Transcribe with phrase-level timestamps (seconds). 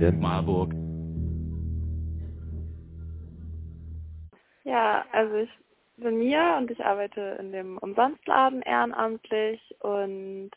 [0.00, 0.72] in Marburg?
[4.62, 5.50] Ja, also ich
[5.96, 10.50] bin Mia und ich arbeite in dem Umsonstladen ehrenamtlich und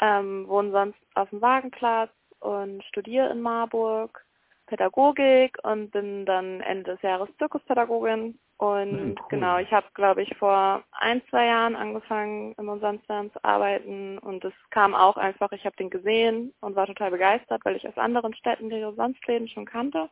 [0.00, 4.24] ähm, wohne sonst auf dem Wagenplatz und studiere in Marburg
[4.66, 8.38] Pädagogik und bin dann Ende des Jahres Zirkuspädagogin.
[8.64, 9.26] Und Mhm, cool.
[9.28, 14.18] genau, ich habe, glaube ich, vor ein, zwei Jahren angefangen, im Umsonstladen zu arbeiten.
[14.18, 17.86] Und es kam auch einfach, ich habe den gesehen und war total begeistert, weil ich
[17.86, 20.08] aus anderen Städten die Umsonstläden schon kannte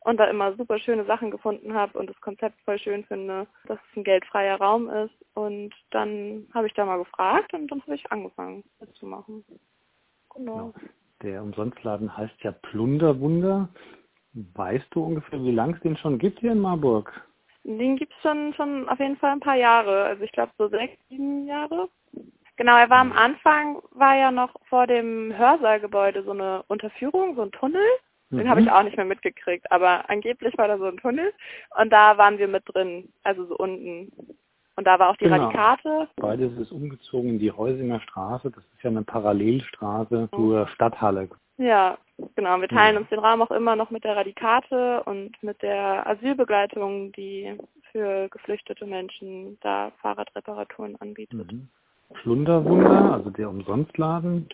[0.00, 3.78] und da immer super schöne Sachen gefunden habe und das Konzept voll schön finde, dass
[3.78, 5.14] es ein geldfreier Raum ist.
[5.34, 9.44] Und dann habe ich da mal gefragt und dann habe ich angefangen, das zu machen.
[10.34, 10.72] Genau.
[10.72, 10.74] Genau.
[11.22, 13.68] Der Umsonstladen heißt ja Plunderwunder.
[14.32, 17.12] Weißt du ungefähr, wie lange es den schon gibt hier in Marburg?
[17.68, 20.04] Den gibt's schon, schon auf jeden Fall ein paar Jahre.
[20.04, 21.88] Also ich glaube so sechs, sieben Jahre.
[22.56, 27.42] Genau, er war am Anfang, war ja noch vor dem Hörsaalgebäude so eine Unterführung, so
[27.42, 27.82] ein Tunnel.
[28.30, 28.48] Den Mhm.
[28.48, 31.32] habe ich auch nicht mehr mitgekriegt, aber angeblich war da so ein Tunnel
[31.78, 34.12] und da waren wir mit drin, also so unten.
[34.76, 35.44] Und da war auch die Genau.
[35.44, 36.08] Radikate.
[36.16, 38.50] Beides ist umgezogen in die Heusinger Straße.
[38.50, 40.36] Das ist ja eine Parallelstraße Mhm.
[40.36, 41.28] zur Stadthalle.
[41.56, 41.98] Ja,
[42.34, 42.60] genau.
[42.60, 43.00] Wir teilen Ja.
[43.00, 47.56] uns den Raum auch immer noch mit der Radikate und mit der Asylbegleitung, die
[47.92, 51.52] für geflüchtete Menschen da Fahrradreparaturen anbietet.
[51.52, 51.68] Mhm.
[52.22, 54.48] Plunderwunder, also der Umsonstladen,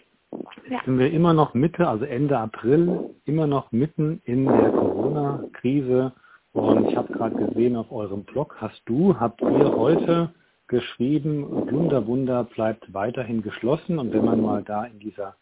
[0.68, 0.80] Ja.
[0.84, 6.12] sind wir immer noch Mitte, also Ende April, immer noch mitten in der Corona-Krise.
[6.52, 10.32] Und ich habe gerade gesehen auf eurem Blog, hast du, habt ihr heute
[10.68, 13.98] geschrieben, Plunderwunder bleibt weiterhin geschlossen.
[13.98, 15.34] Und wenn man mal da in dieser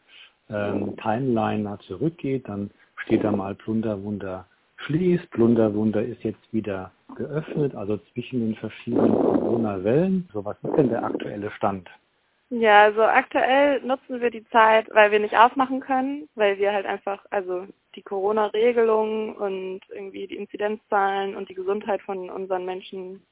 [0.52, 4.46] ähm, Timeline zurückgeht, dann steht da mal Plunderwunder
[4.86, 5.30] schließt.
[5.30, 10.28] Plunderwunder ist jetzt wieder geöffnet, also zwischen den verschiedenen Corona-Wellen.
[10.32, 11.88] So, was ist denn der aktuelle Stand?
[12.50, 16.84] Ja, also aktuell nutzen wir die Zeit, weil wir nicht aufmachen können, weil wir halt
[16.84, 23.22] einfach, also die Corona-Regelungen und irgendwie die Inzidenzzahlen und die Gesundheit von unseren Menschen,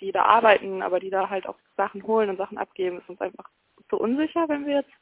[0.00, 3.20] die da arbeiten, aber die da halt auch Sachen holen und Sachen abgeben, ist uns
[3.20, 3.48] einfach
[3.90, 4.92] zu unsicher, wenn wir jetzt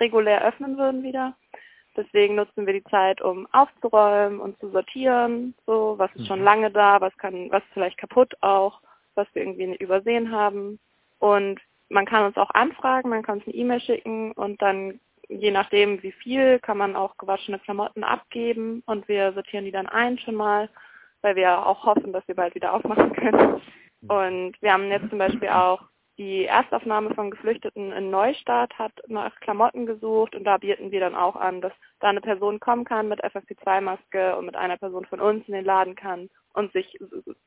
[0.00, 1.34] regulär öffnen würden wieder.
[1.96, 6.44] Deswegen nutzen wir die Zeit, um aufzuräumen und zu sortieren, so was ist schon Mhm.
[6.44, 8.80] lange da, was kann, was ist vielleicht kaputt auch,
[9.14, 10.78] was wir irgendwie übersehen haben.
[11.18, 11.58] Und
[11.88, 16.02] man kann uns auch anfragen, man kann uns eine E-Mail schicken und dann, je nachdem
[16.02, 20.34] wie viel, kann man auch gewaschene Klamotten abgeben und wir sortieren die dann ein schon
[20.34, 20.68] mal,
[21.22, 23.62] weil wir auch hoffen, dass wir bald wieder aufmachen können.
[24.08, 25.80] Und wir haben jetzt zum Beispiel auch
[26.18, 31.14] die Erstaufnahme von Geflüchteten in Neustadt hat nach Klamotten gesucht und da bieten wir dann
[31.14, 35.20] auch an, dass da eine Person kommen kann mit FFP2-Maske und mit einer Person von
[35.20, 36.98] uns in den Laden kann und sich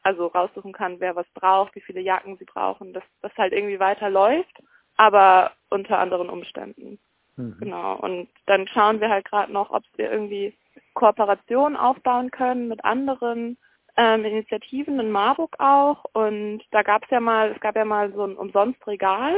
[0.04, 3.80] also raussuchen kann, wer was braucht, wie viele Jacken sie brauchen, dass das halt irgendwie
[3.80, 4.62] weiter läuft,
[4.98, 7.00] aber unter anderen Umständen.
[7.38, 7.58] Mhm.
[7.60, 7.96] Genau.
[7.96, 10.54] Und dann schauen wir halt gerade noch, ob wir irgendwie
[10.94, 13.58] Kooperationen aufbauen können mit anderen
[14.00, 16.06] ähm, Initiativen in Marburg auch.
[16.14, 19.36] Und da gab es ja mal, es gab ja mal so ein Umsonstregal,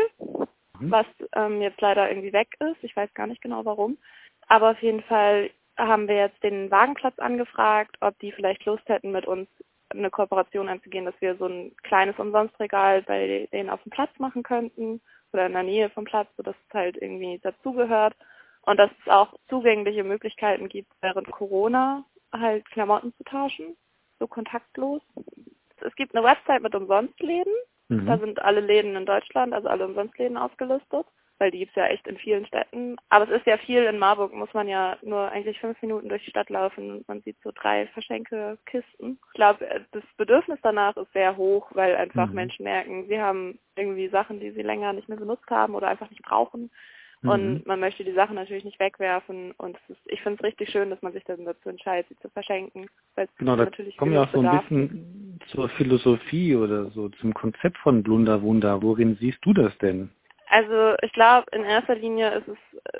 [0.81, 0.91] Mhm.
[0.91, 1.05] was
[1.35, 2.83] ähm, jetzt leider irgendwie weg ist.
[2.83, 3.97] Ich weiß gar nicht genau warum.
[4.47, 9.11] Aber auf jeden Fall haben wir jetzt den Wagenplatz angefragt, ob die vielleicht Lust hätten,
[9.11, 9.47] mit uns
[9.89, 14.43] eine Kooperation einzugehen, dass wir so ein kleines Umsonstregal bei denen auf dem Platz machen
[14.43, 15.01] könnten
[15.33, 18.15] oder in der Nähe vom Platz, sodass es halt irgendwie dazugehört
[18.63, 23.75] und dass es auch zugängliche Möglichkeiten gibt, während Corona halt Klamotten zu tauschen,
[24.21, 25.01] so kontaktlos.
[25.81, 27.53] Es gibt eine Website mit Umsonstläden,
[27.89, 28.05] Mhm.
[28.05, 31.05] da sind alle Läden in Deutschland, also alle Umsonstläden aufgelistet,
[31.39, 32.95] weil die gibt's ja echt in vielen Städten.
[33.09, 36.23] Aber es ist ja viel in Marburg, muss man ja nur eigentlich fünf Minuten durch
[36.23, 39.19] die Stadt laufen und man sieht so drei Verschenkekisten.
[39.27, 42.35] Ich glaube, das Bedürfnis danach ist sehr hoch, weil einfach Mhm.
[42.35, 46.09] Menschen merken, sie haben irgendwie Sachen, die sie länger nicht mehr benutzt haben oder einfach
[46.11, 46.69] nicht brauchen.
[47.23, 47.63] Und Mhm.
[47.65, 49.51] man möchte die Sachen natürlich nicht wegwerfen.
[49.57, 52.29] Und ist, ich finde es richtig schön, dass man sich dann dazu entscheidet, sie zu
[52.29, 52.89] verschenken.
[53.15, 57.09] Weil es Genau, da natürlich kommen wir auch so ein bisschen zur Philosophie oder so
[57.09, 58.81] zum Konzept von Blunderwunder.
[58.81, 60.09] Worin siehst du das denn?
[60.47, 62.57] Also ich glaube, in erster Linie ist es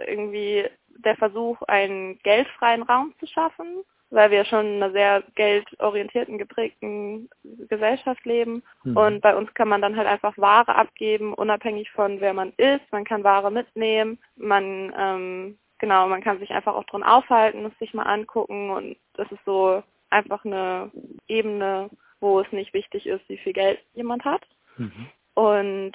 [0.07, 0.65] irgendwie
[0.99, 7.29] der Versuch, einen geldfreien Raum zu schaffen, weil wir schon in einer sehr geldorientierten, geprägten
[7.67, 8.61] Gesellschaft leben.
[8.83, 8.97] Mhm.
[8.97, 12.83] Und bei uns kann man dann halt einfach Ware abgeben, unabhängig von wer man ist.
[12.91, 17.77] Man kann Ware mitnehmen, man ähm, genau, man kann sich einfach auch drin aufhalten, es
[17.79, 20.91] sich mal angucken und das ist so einfach eine
[21.27, 24.43] Ebene, wo es nicht wichtig ist, wie viel Geld jemand hat.
[24.77, 25.07] Mhm.
[25.33, 25.91] Und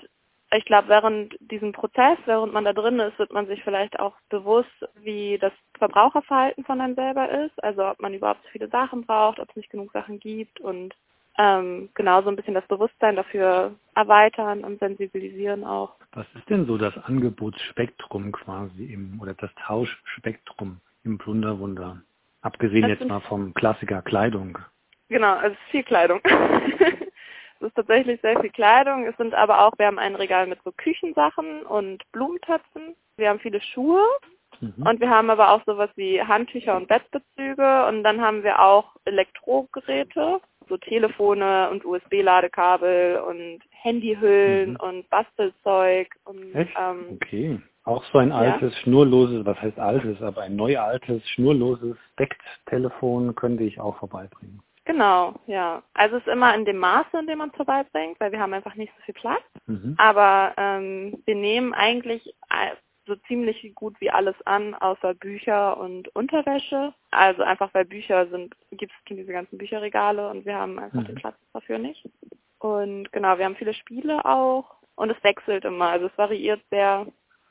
[0.52, 4.14] ich glaube, während diesem Prozess, während man da drin ist, wird man sich vielleicht auch
[4.28, 7.62] bewusst, wie das Verbraucherverhalten von einem selber ist.
[7.62, 10.94] Also ob man überhaupt so viele Sachen braucht, ob es nicht genug Sachen gibt und
[11.38, 15.94] ähm, genau so ein bisschen das Bewusstsein dafür erweitern und sensibilisieren auch.
[16.12, 22.00] Was ist denn so das Angebotsspektrum quasi im oder das Tauschspektrum im Plunderwunder?
[22.40, 24.58] Abgesehen Das jetzt mal vom Klassiker Kleidung.
[25.08, 26.20] Genau, also es ist viel Kleidung.
[26.24, 29.04] es ist tatsächlich sehr viel Kleidung.
[29.06, 32.96] Es sind aber auch, wir haben ein Regal mit so Küchensachen und Blumentöpfen.
[33.16, 34.02] Wir haben viele Schuhe
[34.60, 34.86] Mhm.
[34.86, 38.96] und wir haben aber auch sowas wie Handtücher und Bettbezüge und dann haben wir auch
[39.04, 44.76] Elektrogeräte, so Telefone und USB-Ladekabel und Handyhüllen Mhm.
[44.80, 47.60] und Bastelzeug und ähm, Okay.
[47.84, 48.38] Auch so ein Ja.
[48.38, 54.60] altes, schnurloses, was heißt altes, aber ein neu altes, schnurloses Decktelefon könnte ich auch vorbeibringen.
[54.84, 55.82] genau, ja.
[55.94, 58.52] Also es ist immer in dem Maße, in dem man es vorbeibringt, weil wir haben
[58.54, 59.42] einfach nicht so viel Platz.
[59.66, 59.94] Mhm.
[59.98, 62.74] Aber ähm, wir nehmen eigentlich äh,
[63.06, 66.94] so ziemlich gut wie alles an, außer Bücher und Unterwäsche.
[67.10, 71.06] Also einfach weil Bücher sind, gibt es diese ganzen Bücherregale und wir haben einfach Mhm.
[71.06, 72.04] den Platz dafür nicht.
[72.58, 75.88] Und genau, wir haben viele Spiele auch und es wechselt immer.
[75.90, 77.06] Also es variiert sehr,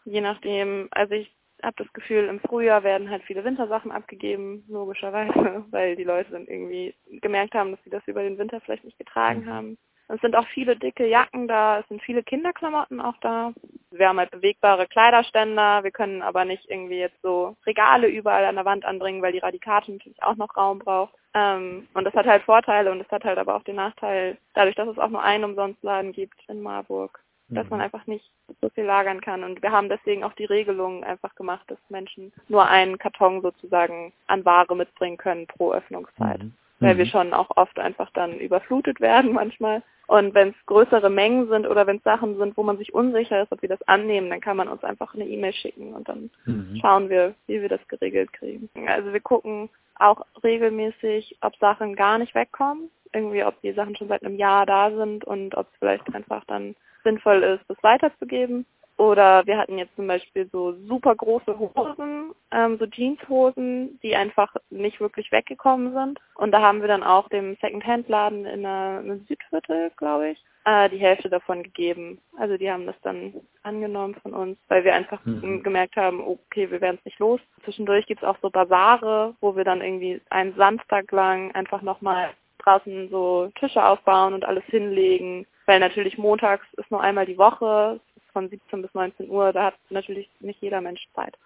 [0.05, 0.87] je nachdem.
[0.91, 5.33] Also ich habe das Gefühl, im Frühjahr werden halt viele Wintersachen abgegeben, logischerweise,
[5.71, 8.97] weil die Leute dann irgendwie gemerkt haben, dass sie das über den Winter vielleicht nicht
[8.99, 9.49] getragen Mhm.
[9.49, 9.77] haben.
[10.07, 13.53] Es sind auch viele dicke Jacken da, es sind viele Kinderklamotten auch da.
[13.91, 18.55] Wir haben halt bewegbare Kleiderständer, wir können aber nicht irgendwie jetzt so Regale überall an
[18.55, 21.13] der Wand anbringen, weil die Radikate natürlich auch noch Raum braucht.
[21.33, 24.75] Ähm, und das hat halt Vorteile und es hat halt aber auch den Nachteil, dadurch,
[24.75, 27.19] dass es auch nur einen Umsonstladen gibt in Marburg,
[27.49, 27.85] dass man Mhm.
[27.85, 28.29] einfach nicht
[28.61, 29.43] so viel lagern kann.
[29.43, 34.13] Und wir haben deswegen auch die Regelung einfach gemacht, dass Menschen nur einen Karton sozusagen
[34.27, 36.53] an Ware mitbringen können pro Öffnungszeit Mhm.
[36.79, 37.09] Weil wir Mhm.
[37.09, 39.81] schon auch oft einfach dann überflutet werden manchmal.
[40.07, 43.41] Und wenn es größere Mengen sind oder wenn es Sachen sind, wo man sich unsicher
[43.41, 46.29] ist, ob wir das annehmen, dann kann man uns einfach eine E-Mail schicken und dann
[46.45, 46.77] Mhm.
[46.79, 48.69] schauen wir, wie wir das geregelt kriegen.
[48.87, 54.09] Also wir gucken auch regelmäßig, ob Sachen gar nicht wegkommen, irgendwie ob die Sachen schon
[54.09, 58.65] seit einem Jahr da sind und ob es vielleicht einfach dann sinnvoll ist, das weiterzugeben.
[58.97, 64.55] Oder wir hatten jetzt zum Beispiel so super große Hosen, ähm, so Jeanshosen, die einfach
[64.69, 66.19] nicht wirklich weggekommen sind.
[66.35, 70.97] Und da haben wir dann auch dem Second-Hand-Laden in einem Südviertel, glaube ich, äh, die
[70.97, 72.21] Hälfte davon gegeben.
[72.37, 73.33] Also die haben das dann
[73.63, 75.61] angenommen von uns, weil wir einfach Mhm.
[75.61, 77.41] gemerkt haben, okay, wir werden es nicht los.
[77.65, 83.09] Zwischendurch gibt's auch so Basare, wo wir dann irgendwie einen Samstag lang einfach nochmal draußen
[83.09, 87.99] so Tische aufbauen und alles hinlegen, weil natürlich montags ist nur einmal die Woche,
[88.35, 91.37] von 17 bis 19 Uhr, da hat natürlich nicht jeder Mensch Zeit.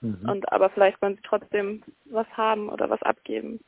[0.00, 0.18] Mhm.
[0.26, 3.60] Und aber vielleicht wollen sie trotzdem was haben oder was abgeben.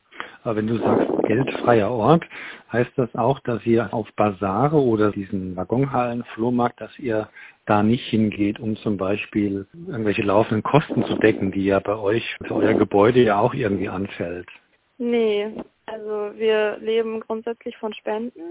[0.43, 2.25] Aber wenn du sagst geldfreier Ort,
[2.73, 7.29] heißt das auch, dass ihr auf Basare oder diesen Waggonhallen, Flohmarkt, dass ihr
[7.67, 12.35] da nicht hingeht, um zum Beispiel irgendwelche laufenden Kosten zu decken, die ja bei euch
[12.45, 14.49] für euer Gebäude ja auch irgendwie anfällt.
[14.97, 15.51] Nee,
[15.85, 18.41] also wir leben grundsätzlich von Spenden.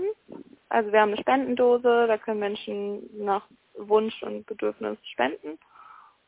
[0.68, 5.58] Also wir haben eine Spendendose, da können Menschen nach Wunsch und Bedürfnis spenden.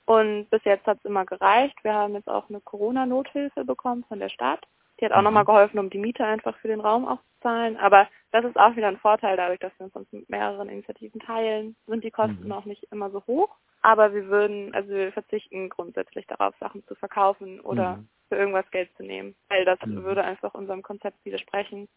[0.07, 1.77] Und bis jetzt hat es immer gereicht.
[1.83, 4.65] Wir haben jetzt auch eine Corona-Nothilfe bekommen von der Stadt.
[5.01, 5.25] Die hat auch Mhm.
[5.25, 7.77] nochmal geholfen, um die Miete einfach für den Raum aufzuzahlen.
[7.77, 11.77] Aber das ist auch wieder ein Vorteil, dadurch, dass wir uns mit mehreren Initiativen teilen,
[11.87, 12.53] sind die Kosten Mhm.
[12.53, 13.57] auch nicht immer so hoch.
[13.83, 18.09] Aber wir würden, also wir verzichten grundsätzlich darauf, Sachen zu verkaufen oder Mhm.
[18.29, 19.35] für irgendwas Geld zu nehmen.
[19.49, 20.03] Weil das Mhm.
[20.05, 21.89] würde einfach unserem Konzept widersprechen.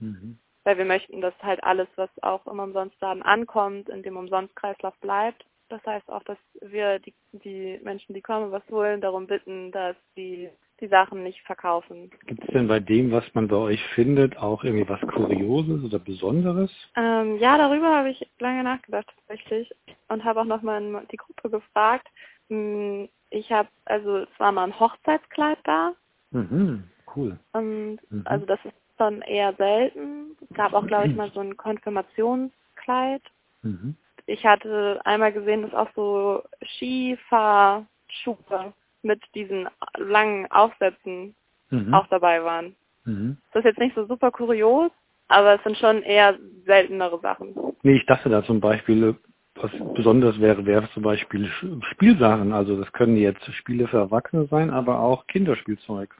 [0.63, 5.45] Weil wir möchten, dass halt alles, was auch im Umsonstladen ankommt, in dem Umsonstkreislauf bleibt.
[5.69, 9.95] Das heißt auch, dass wir die, die Menschen, die kommen, was holen, darum bitten, dass
[10.17, 12.09] die die Sachen nicht verkaufen.
[12.25, 15.99] Gibt es denn bei dem, was man bei euch findet, auch irgendwie was Kurioses oder
[15.99, 16.71] Besonderes?
[16.95, 19.73] Ähm, ja, darüber habe ich lange nachgedacht tatsächlich
[20.07, 22.07] und habe auch nochmal die Gruppe gefragt.
[22.49, 25.93] Hm, Ich habe, also es war mal ein Hochzeitskleid da
[26.31, 26.83] Mhm.
[27.15, 27.39] Cool.
[27.53, 28.21] und Mhm.
[28.25, 30.35] also das ist dann eher selten.
[30.49, 33.21] Es gab auch, glaube ich, mal so ein Konfirmationskleid.
[33.63, 33.95] Mhm.
[34.25, 36.43] Ich hatte einmal gesehen, dass auch so
[36.77, 41.35] Skifahrschuhe mit diesen langen Aufsätzen
[41.71, 41.93] Mhm.
[41.93, 42.75] auch dabei waren.
[43.05, 43.37] Mhm.
[43.53, 44.91] Das ist jetzt nicht so super kurios,
[45.27, 47.55] aber es sind schon eher seltenere Sachen.
[47.83, 49.15] Nee, ich dachte da zum Beispiel,
[49.55, 51.49] was besonders wäre, wäre zum Beispiel
[51.91, 52.53] Spielsachen.
[52.53, 56.13] Also das können jetzt Spiele für Erwachsene sein, aber auch Kinderspielzeug.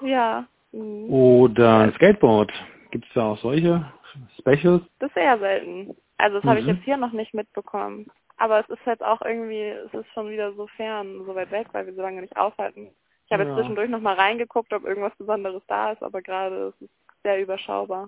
[0.00, 1.10] Ja, mhm.
[1.12, 2.52] Oder ein Skateboard.
[2.90, 3.84] Gibt es da auch solche
[4.38, 4.82] Specials?
[5.00, 5.96] das ist eher selten.
[6.18, 6.72] Also das habe ich Mhm.
[6.74, 8.06] jetzt hier noch nicht mitbekommen.
[8.36, 11.68] Aber es ist jetzt auch irgendwie, es ist schon wieder so fern, so weit weg,
[11.72, 12.88] weil wir so lange nicht aufhalten.
[13.26, 13.48] Ich habe Ja.
[13.48, 16.90] jetzt zwischendurch noch mal reingeguckt, ob irgendwas Besonderes da ist, aber gerade ist es
[17.22, 18.06] sehr überschaubar.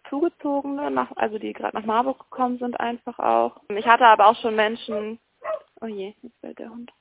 [0.09, 3.61] zugezogene, nach, also die gerade nach Marburg gekommen sind einfach auch.
[3.69, 5.19] Ich hatte aber auch schon Menschen,
[5.81, 6.91] oh je, jetzt fällt der Hund.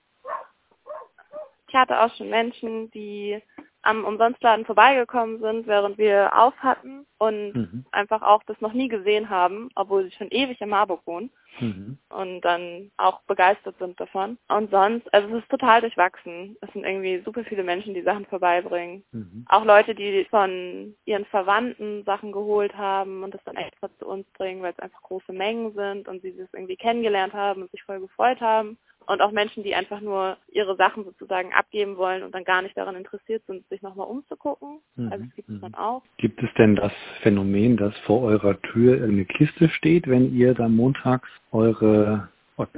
[1.68, 3.42] Ich hatte auch schon Menschen, die
[3.88, 7.86] am Umsonstladen vorbeigekommen sind, während wir auf hatten und Mhm.
[7.90, 11.30] einfach auch das noch nie gesehen haben, obwohl sie schon ewig in Marburg wohnen
[11.60, 11.98] Mhm.
[12.10, 14.36] und dann auch begeistert sind davon.
[14.48, 16.56] Und sonst, also es ist total durchwachsen.
[16.60, 19.02] Es sind irgendwie super viele Menschen, die Sachen vorbeibringen.
[19.12, 19.46] Mhm.
[19.48, 24.26] Auch Leute, die von ihren Verwandten Sachen geholt haben und das dann extra zu uns
[24.32, 27.82] bringen, weil es einfach große Mengen sind und sie das irgendwie kennengelernt haben und sich
[27.82, 28.76] voll gefreut haben.
[29.08, 32.76] Und auch Menschen, die einfach nur ihre Sachen sozusagen abgeben wollen und dann gar nicht
[32.76, 34.80] daran interessiert sind, sich nochmal umzugucken.
[34.96, 35.10] Mhm.
[35.10, 35.60] Also es gibt es Mhm.
[35.62, 36.02] dann auch.
[36.18, 40.68] Gibt es denn das Phänomen, dass vor eurer Tür eine Kiste steht, wenn ihr da
[40.68, 42.28] montags eure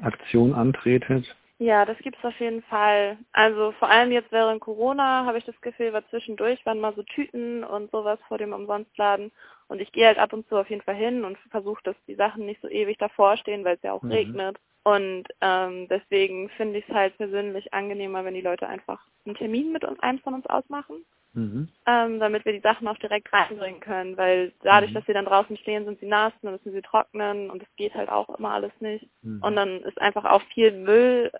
[0.03, 1.35] Aktion antretet?
[1.59, 3.19] Ja, das gibt's auf jeden Fall.
[3.33, 7.03] Also vor allem jetzt während Corona habe ich das Gefühl, war zwischendurch waren mal so
[7.03, 9.33] Tüten und sowas vor dem Umsonstladen.
[9.67, 12.15] Und ich gehe halt ab und zu auf jeden Fall hin und versuche, dass die
[12.15, 14.13] Sachen nicht so ewig davor stehen, weil es ja auch Mhm.
[14.13, 14.59] regnet.
[14.85, 19.73] Und ähm, deswegen finde ich es halt persönlich angenehmer, wenn die Leute einfach einen Termin
[19.73, 21.69] mit uns, einem von uns ausmachen, Mhm.
[21.87, 24.17] ähm, damit wir die Sachen auch direkt reinbringen können.
[24.17, 24.95] Weil dadurch, Mhm.
[24.95, 27.95] dass sie dann draußen stehen, sind sie nass, dann müssen sie trocknen und es geht
[27.95, 29.07] halt auch immer alles nicht.
[29.23, 29.41] Mhm.
[29.43, 31.31] Und dann ist einfach auch viel Müll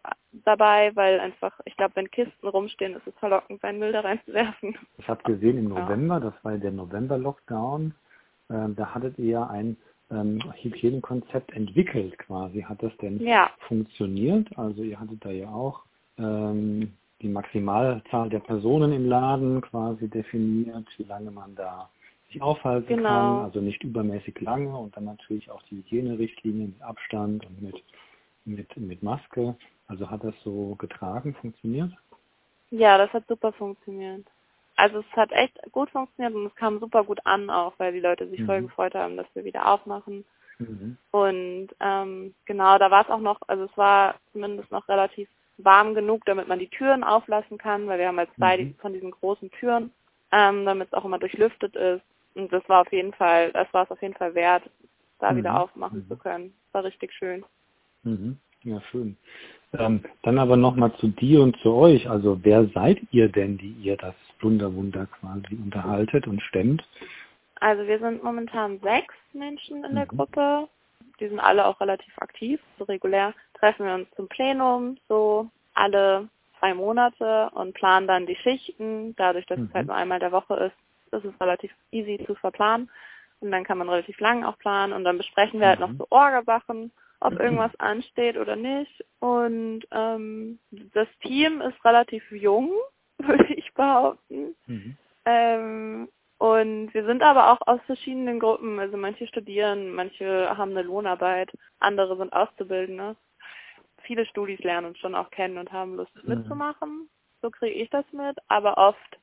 [0.45, 4.79] dabei, weil einfach, ich glaube, wenn Kisten rumstehen, ist es verlockend, seinen Müll da reinzuwerfen.
[4.99, 5.81] Ich habe gesehen im Ja.
[5.81, 7.95] November, das war der November-Lockdown,
[8.51, 9.77] ähm, da hattet ihr ja ein
[10.11, 12.63] ähm, Hygienekonzept entwickelt quasi.
[12.63, 14.49] Hat das denn Ja, funktioniert?
[14.59, 15.83] Also ihr hattet da ja auch
[16.19, 21.89] ähm, die Maximalzahl der Personen im Laden quasi definiert, wie lange man da
[22.29, 23.09] sich aufhalten Genau.
[23.09, 27.83] kann, also nicht übermäßig lange und dann natürlich auch die Hygienerichtlinien mit Abstand und mit,
[28.45, 29.57] mit, mit Maske.
[29.89, 31.93] Also hat das so getragen, funktioniert?
[32.71, 34.25] ja, das hat super funktioniert.
[34.81, 38.01] Also es hat echt gut funktioniert und es kam super gut an auch, weil die
[38.01, 38.67] Leute sich voll Mhm.
[38.69, 40.25] gefreut haben, dass wir wieder aufmachen.
[40.59, 40.97] Mhm.
[41.11, 45.95] Und ähm, genau, da war es auch noch, also es war zumindest noch relativ warm
[45.95, 48.75] genug, damit man die Türen auflassen kann, weil wir haben halt zwei Mhm.
[48.81, 49.93] von diesen großen Türen,
[50.33, 52.03] ähm, damit es auch immer durchlüftet ist.
[52.35, 54.63] Und das war auf jeden Fall, das war es auf jeden Fall wert,
[55.19, 55.37] da Mhm.
[55.37, 56.09] wieder aufmachen Mhm.
[56.09, 56.55] zu können.
[56.67, 57.45] Das war richtig schön.
[58.05, 58.39] Mhm.
[58.63, 59.19] Ja, schön.
[59.79, 62.09] Ähm, dann aber nochmal zu dir und zu euch.
[62.09, 66.83] Also wer seid ihr denn, die ihr das Blunderwunder quasi unterhaltet und stemmt?
[67.61, 70.17] Also wir sind momentan sechs Menschen in der Mhm.
[70.17, 70.69] Gruppe.
[71.21, 72.61] Die sind alle auch relativ aktiv.
[72.79, 78.37] So regulär treffen wir uns zum Plenum, so alle zwei Monate und planen dann die
[78.37, 79.15] Schichten.
[79.17, 79.67] Dadurch, dass Mhm.
[79.67, 82.91] es halt nur einmal der Woche ist, ist es relativ easy zu verplanen.
[83.41, 85.99] Und dann kann man relativ lang auch planen und dann besprechen wir halt noch Mhm.
[85.99, 89.05] so Orga-Sachen, ob irgendwas ansteht oder nicht.
[89.21, 90.59] Und ähm,
[90.95, 92.73] das Team ist relativ jung.
[93.27, 94.57] würde ich behaupten.
[94.67, 94.97] Mhm.
[95.27, 96.09] Ähm,
[96.39, 98.79] und wir sind aber auch aus verschiedenen Gruppen.
[98.79, 101.51] Also manche studieren, manche haben eine Lohnarbeit,
[101.81, 103.17] andere sind Auszubildende.
[104.05, 106.35] Viele Studis lernen uns schon auch kennen und haben Lust Mhm.
[106.37, 107.11] mitzumachen.
[107.43, 108.39] So kriege ich das mit.
[108.49, 109.19] Aber oft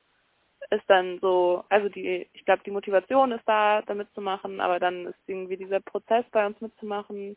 [0.70, 5.06] ist dann so, also die, ich glaube, die Motivation ist da, da mitzumachen, aber dann
[5.06, 7.36] ist irgendwie dieser Prozess bei uns mitzumachen,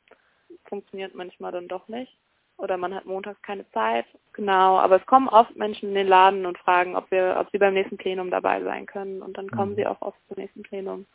[0.65, 2.15] funktioniert manchmal dann doch nicht.
[2.58, 4.05] Oder man hat montags keine Zeit.
[4.34, 7.58] Genau, aber es kommen oft Menschen in den Laden und fragen, ob wir, ob sie
[7.58, 9.22] beim nächsten Plenum dabei sein können.
[9.22, 9.75] Und dann kommen Mhm.
[9.77, 11.05] sie auch oft zum nächsten Plenum.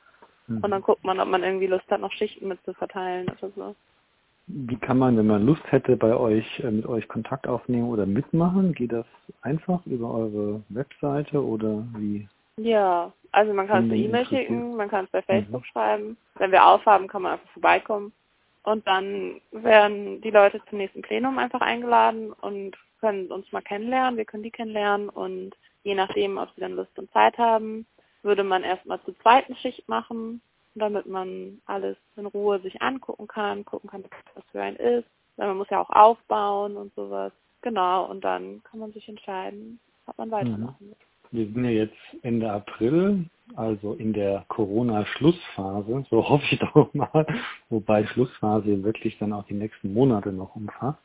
[0.48, 0.58] Mhm.
[0.64, 3.50] Und dann guckt man, ob man irgendwie Lust hat, noch Schichten mit zu verteilen oder
[3.54, 3.74] so.
[4.48, 8.06] Wie kann man, wenn man Lust hätte, bei euch äh, mit euch Kontakt aufnehmen oder
[8.06, 8.72] mitmachen?
[8.74, 9.06] Geht das
[9.42, 12.28] einfach über eure Webseite oder wie?
[12.58, 15.66] Ja, also man kann es per E-Mail schicken, man kann es bei Facebook Mhm.
[15.66, 16.16] schreiben.
[16.36, 18.12] Wenn wir aufhaben, kann man einfach vorbeikommen.
[18.66, 24.16] Und dann werden die Leute zum nächsten Plenum einfach eingeladen und können uns mal kennenlernen.
[24.16, 25.52] Wir können die kennenlernen und
[25.84, 27.86] je nachdem, ob sie dann Lust und Zeit haben,
[28.24, 30.40] würde man erstmal zur zweiten Schicht machen,
[30.74, 34.02] damit man alles in Ruhe sich angucken kann, gucken kann,
[34.34, 35.06] was für ein ist.
[35.36, 37.32] Man muss ja auch aufbauen und sowas.
[37.62, 40.96] Genau, und dann kann man sich entscheiden, ob man weitermachen will.
[41.30, 47.26] Wir sind ja jetzt Ende April, also in der Corona-Schlussphase, so hoffe ich doch mal,
[47.68, 50.98] wobei Schlussphase wirklich dann auch die nächsten Monate noch umfasst.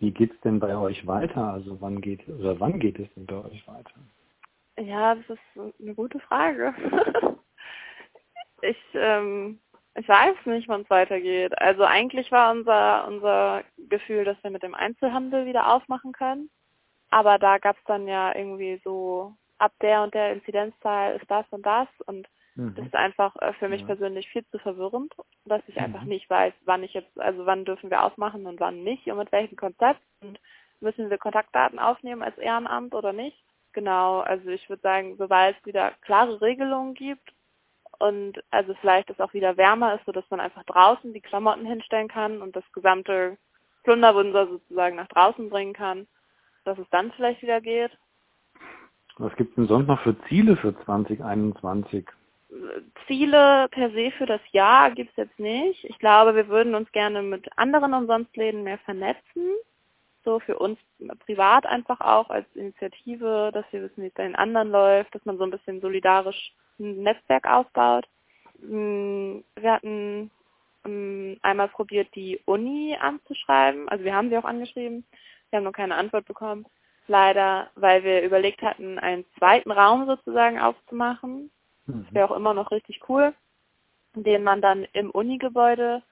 [0.00, 1.52] Wie geht's denn bei euch weiter?
[1.52, 3.94] Also wann geht oder wann geht es denn bei euch weiter?
[4.78, 6.74] Ja, das ist eine gute Frage.
[8.62, 9.60] ich, ähm,
[9.94, 11.56] ich weiß nicht, wann es weitergeht.
[11.60, 16.50] Also eigentlich war unser, unser Gefühl, dass wir mit dem Einzelhandel wieder aufmachen können.
[17.10, 21.46] Aber da gab es dann ja irgendwie so, ab der und der Inzidenzzahl ist das
[21.50, 21.88] und das.
[22.06, 22.74] Und Mhm.
[22.76, 23.88] das ist einfach äh, für mich Ja.
[23.88, 25.14] persönlich viel zu verwirrend,
[25.46, 26.08] dass ich einfach Mhm.
[26.10, 29.32] nicht weiß, wann ich jetzt, also wann dürfen wir aufmachen und wann nicht und mit
[29.32, 30.00] welchem Konzept.
[30.22, 30.38] Und
[30.80, 33.38] müssen wir Kontaktdaten aufnehmen als Ehrenamt oder nicht?
[33.72, 37.32] Genau, also ich würde sagen, sobald es wieder klare Regelungen gibt
[37.98, 42.08] und also vielleicht es auch wieder wärmer ist, sodass man einfach draußen die Klamotten hinstellen
[42.08, 43.36] kann und das gesamte
[43.84, 46.06] Plunderwunder sozusagen nach draußen bringen kann,
[46.64, 47.92] dass es dann vielleicht wieder geht.
[49.18, 52.04] Was gibt es denn sonst noch für Ziele für 2021?
[53.06, 55.84] Ziele per se für das Jahr gibt es jetzt nicht.
[55.84, 59.50] Ich glaube, wir würden uns gerne mit anderen Umsonstläden mehr vernetzen.
[60.24, 60.78] So für uns
[61.26, 65.24] privat einfach auch als Initiative, dass wir wissen, wie es bei den anderen läuft, dass
[65.24, 68.06] man so ein bisschen solidarisch ein Netzwerk aufbaut.
[68.60, 70.30] Mm, Wir hatten
[70.84, 73.88] mm, einmal probiert, die Uni anzuschreiben.
[73.88, 75.04] Also wir haben sie auch angeschrieben.
[75.50, 76.64] Wir haben noch keine Antwort bekommen.
[77.06, 81.50] Leider, weil wir überlegt hatten, einen zweiten Raum sozusagen aufzumachen.
[81.86, 82.04] Mhm.
[82.04, 83.34] Das wäre auch immer noch richtig cool,
[84.14, 86.02] den man dann im Uni-Gebäude,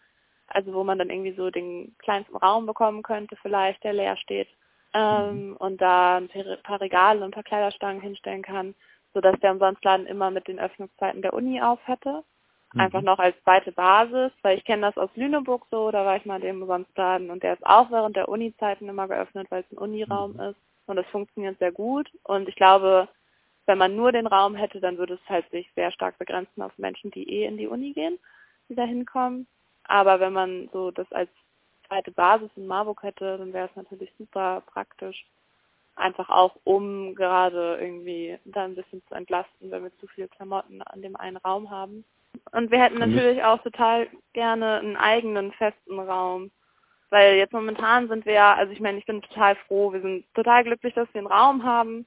[0.48, 4.48] also wo man dann irgendwie so den kleinsten Raum bekommen könnte, vielleicht, der leer steht,
[4.92, 6.28] ähm, und da ein
[6.62, 8.74] paar- Regale und ein paar Kleiderstangen hinstellen kann,
[9.14, 12.22] sodass der Umsonstladen immer mit den Öffnungszeiten der Uni auf hätte.
[12.76, 13.06] Einfach Mhm.
[13.06, 16.36] noch als zweite Basis, weil ich kenne das aus Lüneburg so, da war ich mal
[16.36, 19.78] in dem Umsonstladen und der ist auch während der Uni-Zeiten immer geöffnet, weil es ein
[19.78, 20.40] Uniraum Mhm.
[20.40, 23.08] ist und das funktioniert sehr gut und ich glaube,
[23.66, 26.76] wenn man nur den Raum hätte, dann würde es halt sich sehr stark begrenzen auf
[26.78, 28.18] Menschen, die eh in die Uni gehen,
[28.68, 29.46] die da hinkommen.
[29.84, 31.30] Aber wenn man so das als
[31.86, 35.26] zweite Basis in Marburg hätte, dann wäre es natürlich super praktisch.
[35.94, 40.80] Einfach auch, um gerade irgendwie da ein bisschen zu entlasten, wenn wir zu viele Klamotten
[40.82, 42.04] an dem einen Raum haben.
[42.52, 46.50] Und wir hätten natürlich auch total gerne einen eigenen festen Raum.
[47.12, 50.24] Weil jetzt momentan sind wir ja, also ich meine, ich bin total froh, wir sind
[50.34, 52.06] total glücklich, dass wir einen Raum haben.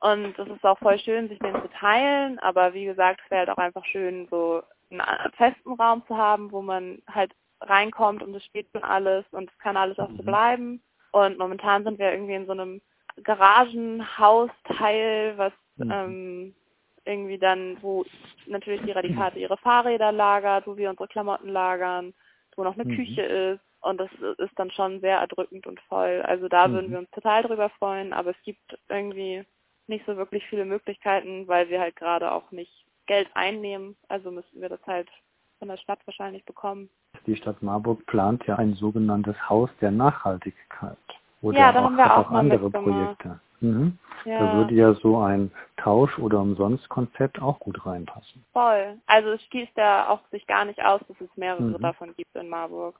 [0.00, 2.40] Und es ist auch voll schön, sich den zu teilen.
[2.40, 5.00] Aber wie gesagt, es wäre halt auch einfach schön, so einen
[5.36, 9.58] festen Raum zu haben, wo man halt reinkommt und es steht schon alles und es
[9.60, 10.26] kann alles auch so Mhm.
[10.26, 10.82] bleiben.
[11.12, 12.80] Und momentan sind wir irgendwie in so einem
[13.22, 15.90] Garagenhausteil, was Mhm.
[15.92, 16.54] ähm,
[17.04, 18.04] irgendwie dann, wo
[18.46, 22.12] natürlich die Radikate ihre Fahrräder lagert, wo wir unsere Klamotten lagern,
[22.56, 22.96] wo noch eine Mhm.
[22.96, 23.60] Küche ist.
[23.84, 26.22] Und das ist dann schon sehr erdrückend und voll.
[26.22, 26.72] Also da Mhm.
[26.72, 29.44] würden wir uns total drüber freuen, aber es gibt irgendwie
[29.86, 32.72] nicht so wirklich viele Möglichkeiten, weil wir halt gerade auch nicht
[33.06, 33.96] Geld einnehmen.
[34.08, 35.08] Also müssten wir das halt
[35.58, 36.88] von der Stadt wahrscheinlich bekommen.
[37.26, 40.96] Die Stadt Marburg plant ja ein sogenanntes Haus der Nachhaltigkeit.
[41.42, 42.70] Oder Ja, da auch, haben wir auch auch andere.
[42.70, 43.38] Projekte.
[43.60, 43.98] Mhm.
[44.24, 48.44] Da Ja, würde ja so ein Tausch- oder Umsonstkonzept auch gut reinpassen.
[48.52, 48.98] voll.
[49.06, 51.82] Also es schließt ja auch sich gar nicht aus, dass es mehrere Mhm.
[51.82, 52.98] davon gibt in Marburg.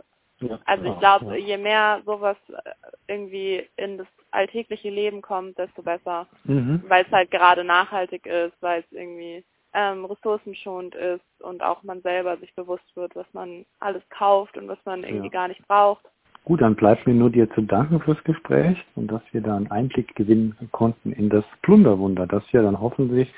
[0.49, 1.47] Ja, Also ich glaube, ja.
[1.47, 2.71] je mehr sowas äh,
[3.09, 6.27] irgendwie in das alltägliche Leben kommt, desto besser.
[6.45, 6.83] Mhm.
[6.89, 12.01] Weil es halt gerade nachhaltig ist, weil es irgendwie ähm, ressourcenschonend ist und auch man
[12.03, 15.33] selber sich bewusst wird, was man alles kauft und was man irgendwie Ja.
[15.33, 16.05] gar nicht braucht.
[16.45, 19.71] Gut, dann bleibt mir nur dir zu danken fürs Gespräch und dass wir da einen
[19.71, 23.33] Einblick gewinnen konnten in das Plunderwunder, das ja dann hoffentlich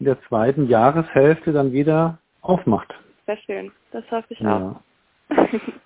[0.00, 2.94] in der zweiten Jahreshälfte dann wieder aufmacht.
[3.26, 3.72] Sehr schön.
[3.92, 4.76] Das hoffe ich auch.